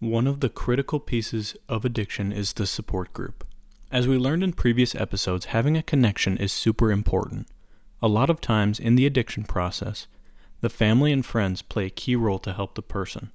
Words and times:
One 0.00 0.26
of 0.26 0.40
the 0.40 0.50
critical 0.50 1.00
pieces 1.00 1.56
of 1.70 1.86
addiction 1.86 2.30
is 2.30 2.52
the 2.52 2.66
support 2.66 3.14
group. 3.14 3.46
As 3.90 4.06
we 4.06 4.18
learned 4.18 4.44
in 4.44 4.52
previous 4.52 4.94
episodes, 4.94 5.46
having 5.46 5.74
a 5.74 5.82
connection 5.82 6.36
is 6.36 6.52
super 6.52 6.92
important. 6.92 7.48
A 8.02 8.06
lot 8.06 8.28
of 8.28 8.42
times 8.42 8.78
in 8.78 8.96
the 8.96 9.06
addiction 9.06 9.44
process, 9.44 10.06
the 10.60 10.68
family 10.68 11.12
and 11.12 11.24
friends 11.24 11.62
play 11.62 11.86
a 11.86 11.90
key 11.90 12.14
role 12.14 12.38
to 12.40 12.52
help 12.52 12.74
the 12.74 12.82
person. 12.82 13.30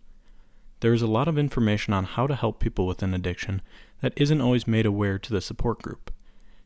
There 0.81 0.93
is 0.93 1.01
a 1.01 1.07
lot 1.07 1.27
of 1.27 1.35
information 1.35 1.95
on 1.95 2.03
how 2.03 2.27
to 2.27 2.35
help 2.35 2.59
people 2.59 2.85
with 2.85 3.01
an 3.01 3.15
addiction 3.15 3.63
that 4.01 4.13
isn't 4.15 4.41
always 4.41 4.67
made 4.67 4.85
aware 4.85 5.17
to 5.17 5.33
the 5.33 5.41
support 5.41 5.81
group. 5.81 6.13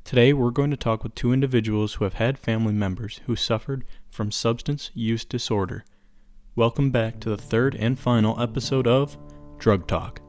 Today, 0.04 0.34
we're 0.34 0.52
going 0.52 0.72
to 0.72 0.78
talk 0.78 1.06
with 1.06 1.16
two 1.16 1.32
individuals 1.32 1.94
who 1.94 2.04
have 2.04 2.16
had 2.16 2.38
family 2.38 2.74
members 2.74 3.22
who 3.28 3.38
suffered 3.38 3.86
from 4.10 4.30
substance 4.30 4.92
use 4.94 5.24
disorder. 5.24 5.86
Welcome 6.54 6.92
back 6.92 7.22
to 7.22 7.30
the 7.30 7.38
third 7.38 7.76
and 7.76 7.98
final 7.98 8.42
episode 8.42 8.88
of 8.88 9.18
Drug 9.58 9.88
Talk. 9.88 10.22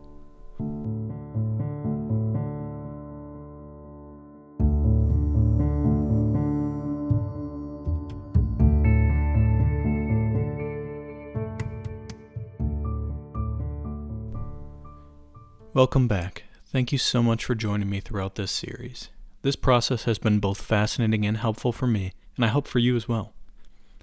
Welcome 15.77 16.09
back. 16.09 16.45
Thank 16.65 16.91
you 16.91 16.97
so 16.97 17.23
much 17.23 17.45
for 17.45 17.55
joining 17.55 17.91
me 17.91 18.01
throughout 18.01 18.37
this 18.37 18.51
series. 18.51 19.11
This 19.43 19.57
process 19.57 20.05
has 20.05 20.19
been 20.19 20.39
both 20.41 20.63
fascinating 20.63 21.27
and 21.27 21.37
helpful 21.37 21.71
for 21.71 21.87
me, 21.87 22.13
and 22.35 22.47
I 22.47 22.49
hope 22.49 22.67
for 22.67 22.79
you 22.79 22.97
as 22.97 23.07
well. 23.07 23.35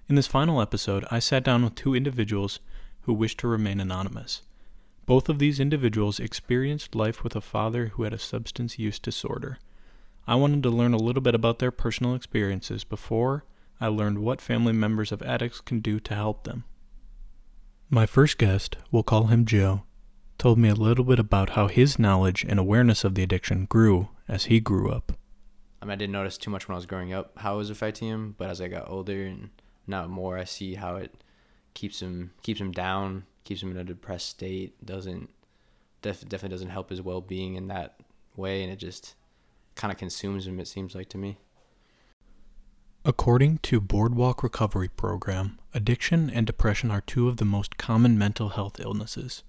In 0.07 0.13
this 0.13 0.27
final 0.27 0.61
episode, 0.61 1.03
I 1.09 1.17
sat 1.17 1.43
down 1.43 1.63
with 1.63 1.73
two 1.73 1.95
individuals 1.95 2.59
who 3.01 3.13
wish 3.13 3.35
to 3.37 3.47
remain 3.47 3.79
anonymous. 3.79 4.43
Both 5.05 5.27
of 5.27 5.39
these 5.39 5.59
individuals 5.59 6.19
experienced 6.19 6.95
life 6.95 7.23
with 7.23 7.35
a 7.35 7.41
father 7.41 7.87
who 7.87 8.03
had 8.03 8.13
a 8.13 8.19
substance 8.19 8.79
use 8.79 8.99
disorder. 8.99 9.57
I 10.25 10.35
wanted 10.35 10.63
to 10.63 10.69
learn 10.69 10.93
a 10.93 10.97
little 10.97 11.21
bit 11.21 11.35
about 11.35 11.59
their 11.59 11.71
personal 11.71 12.15
experiences 12.15 12.85
before 12.85 13.43
I 13.81 13.87
learned 13.87 14.19
what 14.19 14.39
family 14.39 14.71
members 14.71 15.11
of 15.11 15.21
addicts 15.21 15.59
can 15.59 15.81
do 15.81 15.99
to 15.99 16.15
help 16.15 16.45
them. 16.45 16.63
My 17.89 18.05
first 18.05 18.37
guest, 18.37 18.77
we'll 18.91 19.03
call 19.03 19.25
him 19.25 19.45
Joe, 19.45 19.83
told 20.37 20.57
me 20.57 20.69
a 20.69 20.75
little 20.75 21.03
bit 21.03 21.19
about 21.19 21.51
how 21.51 21.67
his 21.67 21.99
knowledge 21.99 22.45
and 22.47 22.57
awareness 22.57 23.03
of 23.03 23.15
the 23.15 23.23
addiction 23.23 23.65
grew 23.65 24.07
as 24.27 24.45
he 24.45 24.61
grew 24.61 24.89
up. 24.89 25.11
I, 25.81 25.85
mean, 25.85 25.91
I 25.91 25.95
didn't 25.95 26.13
notice 26.13 26.37
too 26.37 26.49
much 26.49 26.67
when 26.67 26.75
I 26.75 26.77
was 26.77 26.85
growing 26.85 27.11
up 27.11 27.37
how 27.39 27.55
it 27.55 27.57
was 27.57 27.69
affecting 27.69 28.07
him, 28.07 28.35
but 28.37 28.49
as 28.49 28.61
I 28.61 28.69
got 28.69 28.89
older 28.89 29.25
and 29.25 29.49
now 29.85 30.07
more, 30.07 30.37
I 30.37 30.45
see 30.45 30.75
how 30.75 30.95
it 30.95 31.13
keeps 31.73 32.01
him 32.01 32.31
keeps 32.41 32.61
him 32.61 32.71
down, 32.71 33.25
keeps 33.43 33.61
him 33.61 33.71
in 33.71 33.77
a 33.77 33.83
depressed 33.83 34.29
state. 34.29 34.85
Doesn't 34.85 35.29
def- 36.01 36.21
definitely 36.21 36.55
doesn't 36.55 36.69
help 36.69 36.89
his 36.89 37.01
well 37.01 37.21
being 37.21 37.55
in 37.55 37.67
that 37.67 37.95
way, 38.35 38.63
and 38.63 38.71
it 38.71 38.77
just 38.77 39.15
kind 39.75 39.91
of 39.91 39.97
consumes 39.97 40.47
him. 40.47 40.59
It 40.59 40.67
seems 40.67 40.95
like 40.95 41.09
to 41.09 41.17
me. 41.17 41.37
According 43.05 43.57
to 43.63 43.81
Boardwalk 43.81 44.43
Recovery 44.43 44.87
Program, 44.87 45.59
addiction 45.73 46.29
and 46.29 46.47
depression 46.47 46.89
are 46.89 47.01
two 47.01 47.27
of 47.27 47.35
the 47.35 47.45
most 47.45 47.77
common 47.77 48.17
mental 48.17 48.49
health 48.49 48.79
illnesses. 48.79 49.43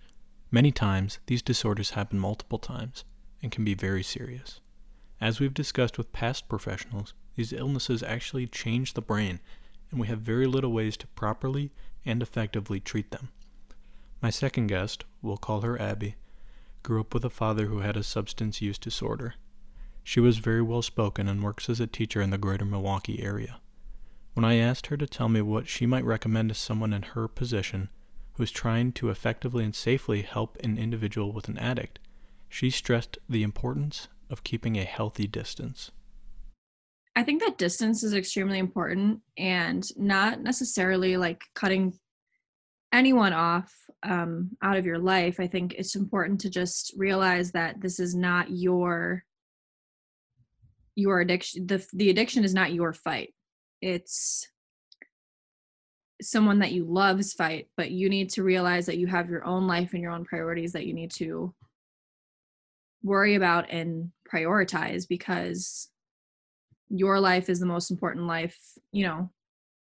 Many 0.51 0.73
times, 0.73 1.20
these 1.27 1.42
disorders 1.42 1.91
happen 1.91 2.19
multiple 2.19 2.58
times 2.58 3.05
and 3.42 3.53
can 3.53 3.64
be 3.64 3.75
very 3.75 4.03
serious. 4.03 4.61
As 5.20 5.39
we've 5.39 5.55
discussed 5.55 5.98
with 5.98 6.12
past 6.12 6.48
professionals, 6.48 7.14
these 7.36 7.53
illnesses 7.53 8.03
actually 8.03 8.47
change 8.48 8.95
the 8.95 9.01
brain, 9.01 9.39
and 9.91 10.01
we 10.01 10.08
have 10.08 10.20
very 10.20 10.47
little 10.47 10.73
ways 10.73 10.97
to 10.97 11.06
properly 11.08 11.70
and 12.05 12.23
effectively 12.23 12.81
treat 12.81 13.12
them. 13.12 13.29
My 14.25 14.30
second 14.30 14.69
guest, 14.69 15.05
we'll 15.20 15.36
call 15.36 15.61
her 15.61 15.78
Abby, 15.78 16.14
grew 16.83 17.00
up 17.03 17.12
with 17.12 17.27
a 17.27 17.28
father 17.28 17.67
who 17.67 17.80
had 17.80 17.94
a 17.94 18.03
substance 18.03 18.62
use 18.62 18.78
disorder. 18.78 19.34
She 20.03 20.19
was 20.19 20.39
very 20.39 20.62
well 20.62 20.80
spoken 20.80 21.28
and 21.28 21.42
works 21.42 21.69
as 21.69 21.78
a 21.78 21.86
teacher 21.86 22.22
in 22.22 22.30
the 22.30 22.39
greater 22.39 22.64
Milwaukee 22.64 23.23
area. 23.23 23.61
When 24.33 24.42
I 24.42 24.55
asked 24.55 24.86
her 24.86 24.96
to 24.96 25.07
tell 25.07 25.29
me 25.29 25.42
what 25.42 25.68
she 25.68 25.84
might 25.84 26.07
recommend 26.07 26.48
to 26.48 26.55
someone 26.55 26.95
in 26.95 27.02
her 27.02 27.29
position, 27.29 27.90
who's 28.36 28.51
trying 28.51 28.92
to 28.92 29.11
effectively 29.11 29.63
and 29.63 29.74
safely 29.74 30.23
help 30.23 30.57
an 30.64 30.79
individual 30.79 31.30
with 31.30 31.48
an 31.48 31.58
addict, 31.58 31.98
she 32.48 32.70
stressed 32.70 33.18
the 33.29 33.42
importance 33.42 34.08
of 34.30 34.42
keeping 34.42 34.79
a 34.79 34.84
healthy 34.84 35.27
distance. 35.27 35.90
I 37.14 37.24
think 37.24 37.42
that 37.42 37.58
distance 37.58 38.02
is 38.02 38.14
extremely 38.14 38.58
important 38.58 39.20
and 39.36 39.84
not 39.98 40.40
necessarily 40.40 41.18
like 41.18 41.42
cutting 41.52 41.98
anyone 42.90 43.34
off 43.34 43.83
um, 44.05 44.51
out 44.63 44.77
of 44.77 44.87
your 44.87 44.98
life. 44.98 45.41
I 45.41 45.47
think 45.47 45.75
it's 45.75 45.97
important 45.97 46.41
to 46.42 46.51
just 46.51 46.95
realize 46.97 47.53
that 47.53 47.81
this 47.81 47.98
is 47.98 48.15
not 48.15 48.51
your 48.51 49.25
your 50.97 51.20
addiction 51.20 51.67
the 51.67 51.85
the 51.95 52.09
addiction 52.09 52.45
is 52.45 52.55
not 52.55 52.73
your 52.73 52.93
fight 52.93 53.35
it's 53.83 54.47
someone 56.23 56.59
that 56.61 56.73
you 56.73 56.85
love's 56.85 57.33
fight, 57.33 57.69
but 57.77 57.91
you 57.91 58.09
need 58.09 58.31
to 58.31 58.43
realize 58.43 58.87
that 58.87 58.98
you 58.98 59.07
have 59.07 59.29
your 59.29 59.45
own 59.45 59.67
life 59.67 59.93
and 59.93 60.03
your 60.03 60.13
own 60.13 60.25
priorities 60.25 60.73
that 60.73 60.87
you 60.87 60.95
need 60.95 61.11
to 61.11 61.55
worry 63.03 63.35
about 63.35 63.70
and 63.70 64.11
prioritize 64.31 65.07
because 65.07 65.91
your 66.89 67.20
life 67.20 67.48
is 67.48 67.61
the 67.61 67.67
most 67.67 67.91
important 67.91 68.27
life, 68.27 68.59
you 68.93 69.05
know, 69.05 69.31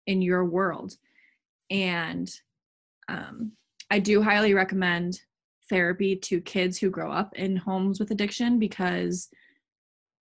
in 0.07 0.23
your 0.23 0.45
world. 0.45 0.97
And 1.71 2.31
um, 3.09 3.53
I 3.93 3.99
do 3.99 4.23
highly 4.23 4.55
recommend 4.55 5.21
therapy 5.69 6.17
to 6.17 6.41
kids 6.41 6.79
who 6.79 6.91
grow 6.91 7.13
up 7.13 7.35
in 7.37 7.57
homes 7.57 8.01
with 8.01 8.11
addiction 8.11 8.59
because 8.59 9.29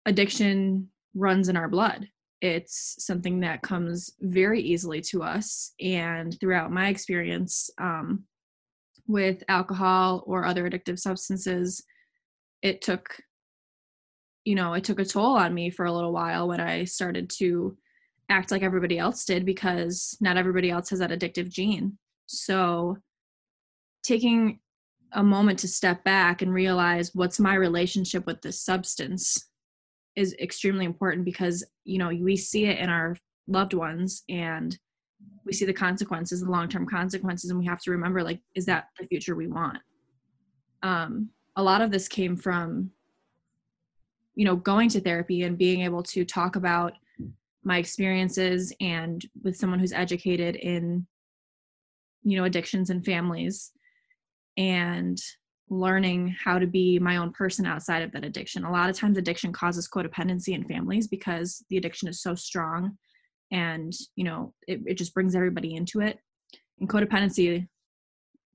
addiction 0.05 0.89
runs 1.13 1.47
in 1.47 1.55
our 1.55 1.69
blood. 1.69 2.09
It's 2.41 2.95
something 3.00 3.39
that 3.41 3.61
comes 3.61 4.16
very 4.19 4.59
easily 4.61 5.00
to 5.01 5.21
us. 5.21 5.73
And 5.79 6.38
throughout 6.39 6.71
my 6.71 6.89
experience 6.89 7.69
um, 7.77 8.23
with 9.07 9.44
alcohol 9.47 10.23
or 10.25 10.44
other 10.44 10.69
addictive 10.69 11.00
substances 11.00 11.83
it 12.61 12.81
took 12.81 13.17
you 14.45 14.53
know 14.53 14.73
it 14.73 14.83
took 14.83 15.00
a 15.00 15.05
toll 15.05 15.35
on 15.35 15.53
me 15.53 15.71
for 15.71 15.85
a 15.85 15.91
little 15.91 16.13
while 16.13 16.47
when 16.47 16.61
i 16.61 16.83
started 16.83 17.27
to 17.27 17.75
act 18.31 18.50
like 18.50 18.63
everybody 18.63 18.97
else 18.97 19.25
did 19.25 19.45
because 19.45 20.17
not 20.21 20.38
everybody 20.38 20.71
else 20.71 20.89
has 20.89 21.00
that 21.00 21.11
addictive 21.11 21.50
gene. 21.50 21.97
So 22.25 22.97
taking 24.11 24.59
a 25.13 25.23
moment 25.23 25.57
to 25.59 25.69
step 25.69 26.03
back 26.03 26.41
and 26.41 26.53
realize 26.53 27.11
what's 27.13 27.39
my 27.39 27.53
relationship 27.53 28.25
with 28.25 28.41
this 28.41 28.61
substance 28.61 29.49
is 30.17 30.35
extremely 30.41 30.83
important 30.83 31.23
because 31.23 31.63
you 31.85 31.97
know 31.97 32.09
we 32.09 32.35
see 32.35 32.66
it 32.66 32.77
in 32.79 32.89
our 32.89 33.16
loved 33.47 33.73
ones 33.73 34.23
and 34.27 34.77
we 35.45 35.53
see 35.53 35.63
the 35.66 35.71
consequences 35.71 36.41
the 36.41 36.51
long-term 36.51 36.85
consequences 36.85 37.50
and 37.50 37.59
we 37.59 37.66
have 37.66 37.79
to 37.79 37.91
remember 37.91 38.21
like 38.21 38.41
is 38.53 38.66
that 38.66 38.88
the 39.00 39.07
future 39.07 39.35
we 39.35 39.47
want? 39.47 39.77
Um 40.83 41.29
a 41.55 41.63
lot 41.63 41.81
of 41.81 41.89
this 41.89 42.09
came 42.09 42.35
from 42.35 42.91
you 44.35 44.44
know 44.44 44.57
going 44.57 44.89
to 44.89 45.00
therapy 45.00 45.44
and 45.44 45.57
being 45.57 45.81
able 45.81 46.03
to 46.03 46.25
talk 46.25 46.57
about 46.57 46.91
my 47.63 47.77
experiences 47.77 48.73
and 48.81 49.25
with 49.41 49.55
someone 49.55 49.79
who's 49.79 49.94
educated 49.94 50.57
in 50.57 51.07
you 52.23 52.35
know 52.38 52.44
addictions 52.44 52.89
and 52.89 53.05
families 53.05 53.71
and 54.61 55.19
learning 55.69 56.35
how 56.44 56.59
to 56.59 56.67
be 56.67 56.99
my 56.99 57.17
own 57.17 57.31
person 57.31 57.66
outside 57.66 58.03
of 58.03 58.11
that 58.11 58.23
addiction. 58.23 58.63
A 58.63 58.72
lot 58.72 58.89
of 58.89 58.95
times 58.95 59.17
addiction 59.17 59.51
causes 59.51 59.89
codependency 59.89 60.53
in 60.53 60.66
families 60.66 61.07
because 61.07 61.66
the 61.69 61.77
addiction 61.77 62.07
is 62.07 62.22
so 62.22 62.35
strong 62.35 62.97
and 63.51 63.91
you 64.16 64.23
know 64.23 64.53
it, 64.67 64.81
it 64.85 64.97
just 64.97 65.13
brings 65.16 65.35
everybody 65.35 65.75
into 65.75 66.01
it. 66.01 66.19
And 66.79 66.88
codependency, 66.88 67.67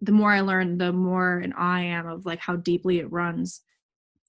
the 0.00 0.12
more 0.12 0.30
I 0.30 0.40
learn, 0.40 0.78
the 0.78 0.92
more 0.92 1.38
an 1.38 1.52
I 1.54 1.82
am 1.82 2.06
of 2.06 2.24
like 2.24 2.38
how 2.38 2.54
deeply 2.54 3.00
it 3.00 3.10
runs. 3.10 3.62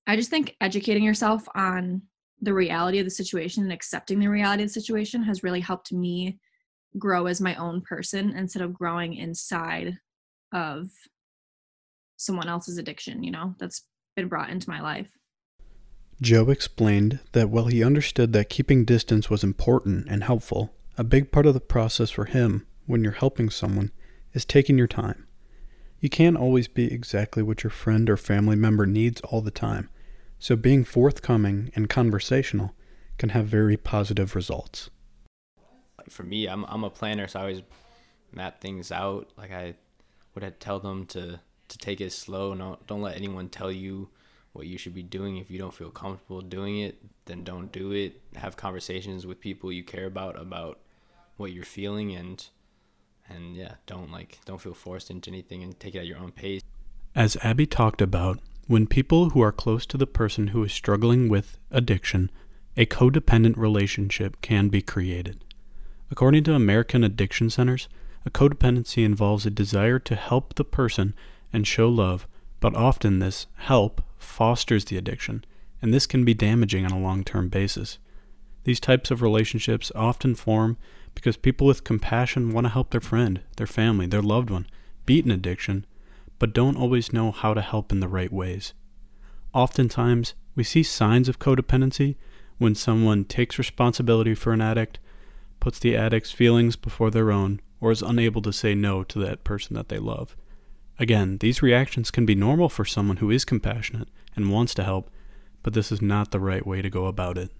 I 0.07 0.16
just 0.16 0.31
think 0.31 0.56
educating 0.60 1.04
yourself 1.04 1.48
on 1.54 2.02
the 2.42 2.54
reality 2.54 2.98
of 2.98 3.06
the 3.06 3.12
situation 3.12 3.63
and 3.63 3.72
accepting 3.72 4.19
the 4.19 4.28
reality 4.28 4.63
of 4.63 4.69
the 4.69 4.81
situation 4.81 5.24
has 5.24 5.44
really 5.44 5.60
helped 5.60 5.92
me 5.92 6.40
grow 6.98 7.28
as 7.28 7.42
my 7.42 7.54
own 7.56 7.81
person 7.81 8.36
instead 8.36 8.62
of 8.63 8.74
growing 8.74 9.13
inside 9.13 9.98
of 10.54 10.90
someone 12.18 12.50
else's 12.50 12.78
addiction, 12.78 13.24
you 13.24 13.31
know, 13.31 13.56
that's 13.60 13.84
been 14.16 14.28
brought 14.28 14.50
into 14.50 14.69
my 14.69 14.81
life. 14.81 15.18
Joe 16.22 16.50
explained 16.50 17.19
that 17.34 17.50
while 17.50 17.68
he 17.68 17.84
understood 17.84 18.34
that 18.34 18.50
keeping 18.50 18.84
distance 18.84 19.30
was 19.30 19.44
important 19.44 20.08
and 20.10 20.24
helpful, 20.24 20.74
a 20.98 21.04
big 21.04 21.31
part 21.31 21.46
of 21.46 21.54
the 21.54 21.60
process 21.60 22.10
for 22.10 22.25
him 22.25 22.66
when 22.88 23.04
you're 23.04 23.14
helping 23.14 23.50
someone 23.50 23.92
is 24.34 24.44
taking 24.44 24.78
your 24.78 24.88
time. 24.88 25.28
You 26.00 26.10
can't 26.10 26.38
always 26.38 26.68
be 26.68 26.92
exactly 26.92 27.44
what 27.44 27.64
your 27.64 27.69
friend 27.69 28.10
or 28.10 28.18
family 28.18 28.56
member 28.56 28.86
needs 28.86 29.22
all 29.22 29.42
the 29.42 29.52
time, 29.52 29.90
so 30.40 30.56
being 30.56 30.84
forthcoming 30.84 31.72
and 31.75 31.90
conversational 31.90 32.74
can 33.18 33.30
have 33.30 33.48
very 33.48 33.78
positive 33.78 34.36
results. 34.36 34.90
For 36.10 36.24
me, 36.24 36.48
I'm 36.48 36.64
I'm 36.66 36.84
a 36.84 36.90
planner, 36.90 37.28
so 37.28 37.40
I 37.40 37.42
always 37.42 37.62
map 38.31 38.62
things 38.62 38.92
out. 38.92 39.30
Like 39.38 39.52
I 39.52 39.75
would 40.34 40.60
tell 40.60 40.80
them 40.80 41.06
to 41.08 41.40
to 41.69 41.78
take 41.78 42.02
it 42.02 42.12
slow. 42.12 42.54
No, 42.54 42.80
don't 42.88 43.02
let 43.02 43.16
anyone 43.16 43.50
tell 43.50 43.72
you 43.72 44.10
what 44.54 44.68
you 44.68 44.78
should 44.78 44.94
be 44.94 45.04
doing. 45.04 45.38
If 45.38 45.52
you 45.52 45.60
don't 45.60 45.74
feel 45.74 45.90
comfortable 45.90 46.42
doing 46.42 46.80
it, 46.80 46.98
then 47.25 47.44
don't 47.44 47.72
do 47.72 47.92
it. 47.92 48.22
Have 48.36 48.58
conversations 48.58 49.25
with 49.25 49.40
people 49.40 49.72
you 49.72 49.84
care 49.84 50.06
about 50.06 50.40
about 50.40 50.80
what 51.38 51.52
you're 51.52 51.64
feeling 51.64 52.16
and 52.16 52.46
and 53.30 53.56
yeah, 53.56 53.74
don't 53.86 54.12
like 54.12 54.40
don't 54.46 54.62
feel 54.62 54.74
forced 54.74 55.12
into 55.12 55.30
anything 55.30 55.64
and 55.64 55.80
take 55.80 55.96
it 55.96 56.00
at 56.00 56.08
your 56.08 56.18
own 56.18 56.31
pace. 56.31 56.62
As 57.16 57.38
Abby 57.38 57.66
talked 57.66 58.02
about, 58.02 58.40
when 58.68 58.86
people 58.86 59.31
who 59.31 59.42
are 59.42 59.52
close 59.52 59.86
to 59.88 59.98
the 59.98 60.08
person 60.08 60.48
who 60.48 60.64
is 60.64 60.74
struggling 60.74 61.30
with 61.30 61.58
addiction, 61.72 62.30
a 62.75 62.86
codependent 62.86 63.58
relationship 63.58 64.42
can 64.42 64.69
be 64.69 64.81
created. 64.81 65.44
According 66.12 66.44
to 66.46 66.54
American 66.54 67.04
Addiction 67.04 67.50
Centers, 67.50 67.88
a 68.25 68.30
codependency 68.30 69.04
involves 69.04 69.46
a 69.46 69.50
desire 69.50 70.00
to 70.00 70.16
help 70.16 70.56
the 70.56 70.64
person 70.66 71.14
and 71.54 71.68
show 71.68 71.90
love, 71.90 72.28
but 72.60 72.76
often 72.76 73.20
this 73.20 73.48
help 73.56 74.02
fosters 74.18 74.86
the 74.86 74.98
addiction, 74.98 75.46
and 75.82 75.94
this 75.94 76.08
can 76.08 76.26
be 76.26 76.34
damaging 76.34 76.86
on 76.86 76.92
a 76.92 77.00
long 77.00 77.24
term 77.24 77.50
basis. 77.50 77.98
These 78.64 78.80
types 78.80 79.12
of 79.12 79.22
relationships 79.22 79.92
often 79.96 80.36
form 80.36 80.78
because 81.16 81.38
people 81.38 81.66
with 81.66 81.84
compassion 81.84 82.52
want 82.52 82.66
to 82.66 82.70
help 82.70 82.92
their 82.92 83.02
friend, 83.02 83.42
their 83.56 83.68
family, 83.68 84.06
their 84.06 84.22
loved 84.22 84.50
one 84.50 84.68
beat 85.08 85.26
an 85.26 85.32
addiction, 85.32 85.86
but 86.38 86.54
don't 86.54 86.78
always 86.78 87.12
know 87.12 87.32
how 87.32 87.56
to 87.56 87.62
help 87.62 87.92
in 87.92 88.00
the 88.00 88.08
right 88.08 88.32
ways. 88.32 88.74
Oftentimes, 89.54 90.36
we 90.54 90.64
see 90.64 90.84
signs 90.84 91.28
of 91.28 91.40
codependency 91.40 92.16
when 92.60 92.76
someone 92.76 93.24
takes 93.24 93.58
responsibility 93.58 94.36
for 94.36 94.54
an 94.54 94.62
addict, 94.62 95.00
puts 95.60 95.80
the 95.80 95.96
addict's 95.96 96.32
feelings 96.32 96.76
before 96.76 97.10
their 97.10 97.32
own, 97.32 97.62
or 97.80 97.92
is 97.92 98.02
unable 98.02 98.42
to 98.42 98.54
say 98.54 98.76
no 98.76 99.04
to 99.04 99.18
that 99.20 99.44
person 99.44 99.76
that 99.76 99.90
they 99.90 99.98
love. 99.98 100.36
Again, 101.00 101.38
these 101.40 101.62
reactions 101.62 102.10
can 102.12 102.26
be 102.26 102.36
normal 102.36 102.70
for 102.70 102.86
someone 102.86 103.18
who 103.18 103.30
is 103.30 103.46
compassionate 103.46 104.10
and 104.36 104.52
wants 104.52 104.74
to 104.76 104.84
help, 104.84 105.12
but 105.62 105.74
this 105.74 105.92
is 105.92 106.02
not 106.02 106.32
the 106.32 106.40
right 106.40 106.66
way 106.66 106.82
to 106.82 106.90
go 106.90 107.06
about 107.06 107.38
it. 107.38 107.52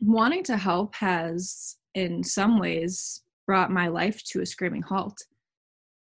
Wanting 0.00 0.44
to 0.44 0.56
help 0.56 0.94
has, 0.96 1.76
in 1.94 2.22
some 2.22 2.58
ways, 2.58 3.22
brought 3.46 3.72
my 3.72 3.88
life 3.88 4.22
to 4.24 4.42
a 4.42 4.46
screaming 4.46 4.82
halt 4.82 5.16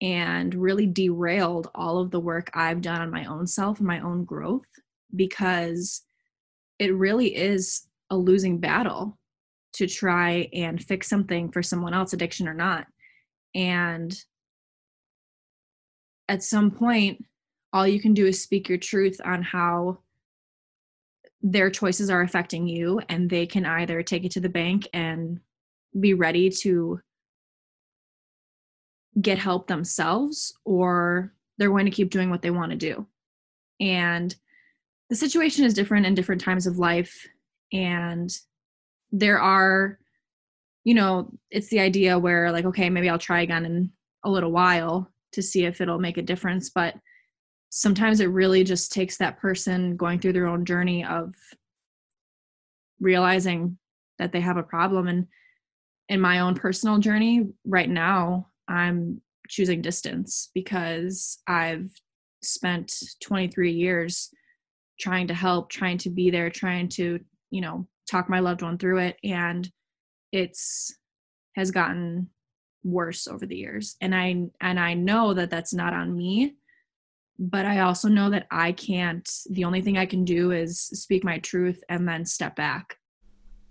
and 0.02 0.56
really 0.56 0.88
derailed 0.88 1.69
all 1.75 2.00
of 2.00 2.12
the 2.12 2.19
work 2.19 2.50
I've 2.54 2.81
done 2.81 3.01
on 3.01 3.12
my 3.12 3.25
own 3.25 3.48
self 3.48 3.80
and 3.80 3.88
my 3.88 4.00
own 4.00 4.24
growth 4.24 4.68
because 5.16 6.04
it 6.80 6.94
really 6.94 7.36
is 7.36 7.88
a 8.10 8.18
losing 8.18 8.60
battle 8.60 9.18
to 9.74 9.88
try 9.88 10.50
and 10.54 10.81
fix 10.81 11.10
something 11.10 11.51
for 11.51 11.62
someone 11.62 11.94
else, 11.94 12.13
addiction 12.13 12.48
or 12.48 12.54
not. 12.54 12.88
And 13.54 14.18
at 16.27 16.44
some 16.44 16.72
point, 16.72 17.25
all 17.74 17.88
you 17.88 18.00
can 18.00 18.13
do 18.13 18.25
is 18.25 18.42
speak 18.42 18.69
your 18.69 18.77
truth 18.77 19.19
on 19.24 19.44
how 19.44 20.00
their 21.42 21.69
choices 21.69 22.10
are 22.10 22.22
affecting 22.22 22.68
you, 22.68 23.01
and 23.10 23.30
they 23.30 23.45
can 23.45 23.66
either 23.66 24.01
take 24.01 24.24
it 24.24 24.31
to 24.31 24.39
the 24.39 24.50
bank 24.50 24.88
and 24.94 25.39
be 26.00 26.13
ready 26.13 26.50
to 26.50 27.00
get 29.22 29.38
help 29.38 29.68
themselves, 29.68 30.54
or 30.66 31.33
they're 31.57 31.69
going 31.69 31.86
to 31.86 31.92
keep 31.92 32.10
doing 32.10 32.30
what 32.30 32.42
they 32.42 32.51
want 32.51 32.72
to 32.72 32.77
do. 32.77 33.06
And 33.80 34.36
the 35.10 35.16
situation 35.16 35.66
is 35.66 35.74
different 35.74 36.06
in 36.06 36.16
different 36.16 36.42
times 36.42 36.68
of 36.68 36.77
life 36.77 37.27
and 37.72 38.36
there 39.12 39.39
are 39.39 40.00
you 40.83 40.94
know 40.94 41.31
it's 41.51 41.69
the 41.69 41.80
idea 41.80 42.18
where 42.18 42.51
like 42.51 42.66
okay 42.66 42.89
maybe 42.89 43.10
i'll 43.10 43.19
try 43.19 43.42
again 43.42 43.66
in 43.66 43.92
a 44.24 44.30
little 44.30 44.51
while 44.51 45.12
to 45.36 45.42
see 45.42 45.66
if 45.66 45.82
it'll 45.82 46.00
make 46.00 46.18
a 46.18 46.22
difference 46.22 46.70
but 46.70 46.96
sometimes 47.70 48.20
it 48.20 48.28
really 48.28 48.64
just 48.64 48.92
takes 48.92 49.18
that 49.18 49.38
person 49.38 49.98
going 49.98 50.20
through 50.20 50.34
their 50.34 50.48
own 50.48 50.64
journey 50.64 51.04
of 51.04 51.34
realizing 53.02 53.78
that 54.18 54.32
they 54.32 54.40
have 54.40 54.56
a 54.56 54.64
problem. 54.64 55.08
And 55.08 55.28
in 56.08 56.22
my 56.22 56.40
own 56.40 56.56
personal 56.56 57.00
journey 57.00 57.48
right 57.66 57.90
now 57.90 58.48
i'm 58.68 59.20
choosing 59.50 59.82
distance 59.82 60.52
because 60.54 61.40
i've 61.48 61.90
spent 62.44 62.94
23 63.24 63.72
years 63.72 64.30
trying 65.00 65.28
to 65.28 65.34
help 65.34 65.70
trying 65.70 65.98
to 65.98 66.12
be 66.12 66.30
there 66.30 66.52
trying 66.52 66.88
to 66.88 67.20
you 67.50 67.60
know 67.60 67.88
talk 68.10 68.30
my 68.30 68.40
loved 68.40 68.62
one 68.62 68.78
through 68.78 69.00
it. 69.00 69.18
And 69.24 69.70
it's 70.32 70.96
has 71.56 71.72
gotten 71.72 72.30
worse 72.86 73.28
over 73.28 73.46
the 73.46 73.58
years. 73.58 73.98
And 74.00 74.16
i 74.16 74.48
and 74.62 74.80
i 74.80 74.94
know 74.94 75.34
that 75.34 75.50
that's 75.50 75.74
not 75.74 75.94
on 75.94 76.16
me 76.16 76.56
but 77.38 77.66
i 77.66 77.80
also 77.80 78.08
know 78.08 78.30
that 78.30 78.48
i 78.50 78.72
can't 78.72 79.30
the 79.50 79.66
only 79.66 79.82
thing 79.82 79.98
i 79.98 80.06
can 80.06 80.24
do 80.24 80.52
is 80.52 80.80
speak 80.80 81.24
my 81.24 81.40
truth 81.40 81.84
and 81.90 82.08
then 82.08 82.26
step 82.26 82.56
back. 82.56 82.98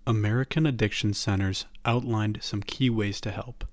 American 0.05 0.67
addiction 0.67 1.13
centers 1.15 1.65
outlined 1.83 2.37
some 2.41 2.61
key 2.61 2.91
ways 2.91 3.19
to 3.21 3.31
help. 3.31 3.65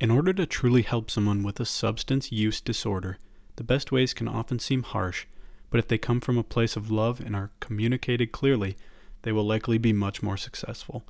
In 0.00 0.10
order 0.10 0.32
to 0.32 0.46
truly 0.46 0.80
help 0.80 1.10
someone 1.10 1.42
with 1.42 1.60
a 1.60 1.66
substance 1.66 2.32
use 2.32 2.60
disorder 2.60 3.18
the 3.56 3.64
best 3.64 3.92
ways 3.92 4.14
can 4.14 4.28
often 4.28 4.58
seem 4.58 4.82
harsh 4.82 5.26
but 5.70 5.78
if 5.78 5.88
they 5.88 5.98
come 5.98 6.20
from 6.20 6.38
a 6.38 6.44
place 6.44 6.76
of 6.76 6.90
love 6.90 7.20
and 7.20 7.34
are 7.34 7.50
communicated 7.60 8.32
clearly 8.32 8.76
they 9.22 9.32
will 9.32 9.44
likely 9.44 9.78
be 9.78 9.92
much 9.92 10.22
more 10.22 10.36
successful. 10.36 11.02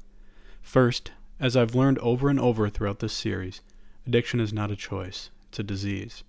First, 0.63 1.11
as 1.39 1.57
I've 1.57 1.75
learned 1.75 1.99
over 1.99 2.31
and 2.31 2.41
over 2.41 2.69
throughout 2.71 3.01
this 3.01 3.13
series, 3.13 3.61
addiction 4.06 4.41
is 4.41 4.53
not 4.53 4.71
a 4.71 4.77
choice, 4.77 5.31
it's 5.49 5.59
a 5.59 5.62
disease. 5.62 6.25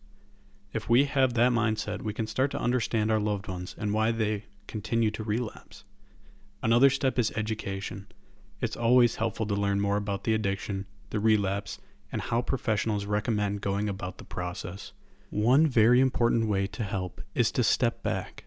If 0.74 0.89
we 0.89 1.06
have 1.06 1.33
that 1.33 1.51
mindset, 1.51 2.01
we 2.01 2.13
can 2.13 2.27
start 2.27 2.51
to 2.51 2.60
understand 2.60 3.12
our 3.12 3.19
loved 3.19 3.48
ones 3.48 3.75
and 3.77 3.94
why 3.94 4.12
they 4.12 4.45
continue 4.68 5.12
to 5.12 5.24
relapse. 5.24 5.83
Another 6.62 6.89
step 6.89 7.18
is 7.18 7.31
education. 7.36 8.07
It's 8.62 8.75
always 8.75 9.18
helpful 9.18 9.45
to 9.45 9.56
learn 9.56 9.80
more 9.80 9.98
about 9.98 10.24
the 10.24 10.33
addiction, 10.33 10.86
the 11.12 11.19
relapse, 11.19 11.80
and 12.12 12.22
how 12.22 12.42
professionals 12.42 13.06
recommend 13.06 13.62
going 13.62 13.88
about 13.88 14.18
the 14.18 14.24
process. 14.24 14.92
One 15.30 15.68
very 15.68 16.00
important 16.00 16.48
way 16.48 16.68
to 16.68 16.83
help 16.83 17.21
is 17.33 17.51
to 17.54 17.63
step 17.63 18.04
back 18.04 18.45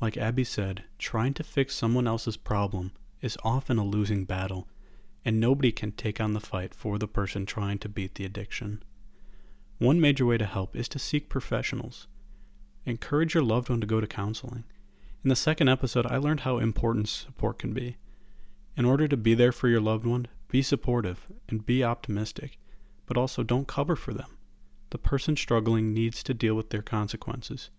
like 0.00 0.16
Abby 0.16 0.44
said, 0.44 0.84
trying 0.98 1.34
to 1.34 1.44
fix 1.44 1.74
someone 1.74 2.06
else's 2.06 2.36
problem 2.36 2.92
is 3.20 3.36
often 3.44 3.76
a 3.76 3.84
losing 3.84 4.24
battle, 4.24 4.66
and 5.24 5.38
nobody 5.38 5.72
can 5.72 5.92
take 5.92 6.20
on 6.20 6.32
the 6.32 6.40
fight 6.40 6.74
for 6.74 6.98
the 6.98 7.08
person 7.08 7.46
trying 7.46 7.78
to 7.78 7.88
beat 7.88 8.14
the 8.14 8.24
addiction. 8.24 8.82
One 9.78 10.00
major 10.00 10.26
way 10.26 10.38
to 10.38 10.46
help 10.46 10.76
is 10.76 10.88
to 10.90 10.98
seek 10.98 11.28
professionals. 11.28 12.06
Encourage 12.86 13.34
your 13.34 13.42
loved 13.42 13.68
one 13.68 13.80
to 13.80 13.86
go 13.86 14.00
to 14.00 14.06
counseling. 14.06 14.64
In 15.22 15.28
the 15.28 15.36
second 15.36 15.68
episode, 15.68 16.06
I 16.06 16.16
learned 16.16 16.40
how 16.40 16.58
important 16.58 17.08
support 17.08 17.58
can 17.58 17.74
be. 17.74 17.96
In 18.76 18.84
order 18.84 19.06
to 19.08 19.16
be 19.16 19.34
there 19.34 19.52
for 19.52 19.68
your 19.68 19.80
loved 19.80 20.06
one, 20.06 20.28
be 20.48 20.62
supportive 20.62 21.26
and 21.48 21.66
be 21.66 21.84
optimistic, 21.84 22.58
but 23.06 23.18
also 23.18 23.42
don't 23.42 23.68
cover 23.68 23.96
for 23.96 24.14
them. 24.14 24.38
The 24.90 24.98
person 24.98 25.36
struggling 25.36 25.92
needs 25.92 26.22
to 26.24 26.34
deal 26.34 26.54
with 26.54 26.70
their 26.70 26.82
consequences 26.82 27.70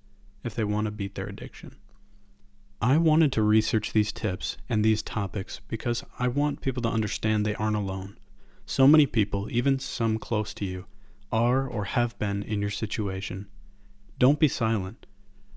if 0.43 0.55
they 0.55 0.63
want 0.63 0.85
to 0.85 0.91
beat 0.91 1.15
their 1.15 1.27
addiction. 1.27 1.77
I 2.83 2.97
wanted 2.97 3.31
to 3.33 3.43
research 3.43 3.93
these 3.93 4.11
tips 4.11 4.57
and 4.67 4.83
these 4.83 5.03
topics 5.03 5.61
because 5.67 6.03
I 6.17 6.27
want 6.27 6.61
people 6.61 6.81
to 6.81 6.89
understand 6.89 7.45
they 7.45 7.53
aren't 7.53 7.75
alone. 7.75 8.17
So 8.65 8.87
many 8.87 9.05
people, 9.05 9.47
even 9.51 9.77
some 9.77 10.17
close 10.17 10.51
to 10.55 10.65
you, 10.65 10.85
are 11.31 11.67
or 11.67 11.85
have 11.85 12.17
been 12.17 12.41
in 12.41 12.59
your 12.59 12.71
situation. 12.71 13.47
Don't 14.17 14.39
be 14.39 14.47
silent. 14.47 15.05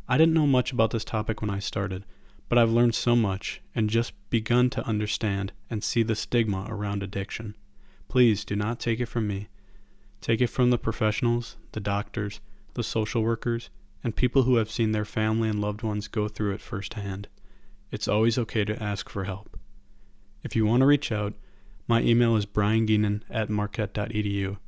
I 0.07 0.19
didn't 0.19 0.35
know 0.35 0.47
much 0.47 0.71
about 0.71 0.91
this 0.91 1.05
topic 1.05 1.41
when 1.41 1.49
I 1.49 1.61
started, 1.61 2.05
but 2.51 2.59
I've 2.59 2.71
learned 2.71 2.95
so 2.95 3.17
much 3.17 3.63
and 3.75 3.89
just 3.89 4.13
begun 4.29 4.69
to 4.71 4.87
understand 4.87 5.55
and 5.71 5.83
see 5.83 6.03
the 6.03 6.15
stigma 6.15 6.67
around 6.69 7.03
addiction. 7.03 7.57
Please 8.07 8.45
do 8.45 8.55
not 8.55 8.79
take 8.79 9.01
it 9.01 9.07
from 9.07 9.27
me. 9.27 9.49
Take 10.21 10.43
it 10.43 10.49
from 10.49 10.69
the 10.69 10.77
professionals, 10.77 11.57
the 11.73 11.81
doctors, 11.81 12.41
the 12.75 12.83
social 12.83 13.23
workers, 13.23 13.71
and 14.05 14.15
people 14.15 14.43
who 14.43 14.57
have 14.57 14.71
seen 14.71 14.93
their 14.93 15.07
family 15.07 15.49
and 15.49 15.61
loved 15.61 15.83
ones 15.83 16.07
go 16.07 16.29
through 16.29 16.53
it 16.53 16.61
firsthand. 16.61 17.27
It's 17.91 18.07
always 18.07 18.37
okay 18.39 18.65
to 18.67 18.81
ask 18.81 19.09
for 19.09 19.25
help. 19.25 19.59
If 20.43 20.55
you 20.55 20.67
want 20.67 20.83
to 20.83 20.87
reach 20.87 21.11
out, 21.11 21.33
my 21.89 22.03
email 22.03 22.37
is 22.37 22.47
bryangeenen 22.47 23.23
at 23.31 23.49
marquette.edu. 23.49 24.59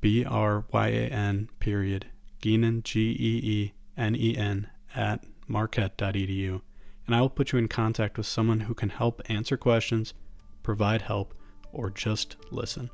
B 0.00 0.24
R 0.24 0.64
Y 0.72 0.88
A 0.88 1.08
N 1.08 1.48
period 1.60 2.06
Geenen 2.42 2.82
G 2.82 3.10
E 3.10 3.40
E 3.42 3.72
N 3.96 4.16
E 4.16 4.36
N 4.36 4.68
at 4.94 5.24
marquette.edu. 5.46 6.62
And 7.06 7.14
I 7.14 7.20
will 7.20 7.30
put 7.30 7.52
you 7.52 7.58
in 7.58 7.68
contact 7.68 8.16
with 8.16 8.26
someone 8.26 8.60
who 8.60 8.74
can 8.74 8.88
help 8.88 9.20
answer 9.28 9.56
questions, 9.56 10.14
provide 10.62 11.02
help, 11.02 11.34
or 11.72 11.90
just 11.90 12.36
listen. 12.50 12.88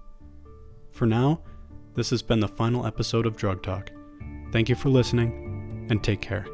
For 0.91 1.07
now, 1.07 1.43
this 1.95 2.11
has 2.11 2.23
been 2.23 2.41
the 2.41 2.49
final 2.49 2.87
episode 2.87 3.27
of 3.27 3.37
Drug 3.37 3.63
Talk. 3.63 3.91
Thank 4.53 4.69
you 4.69 4.75
for 4.75 4.89
listening 4.89 5.46
and 5.91 6.03
take 6.03 6.21
care. 6.21 6.47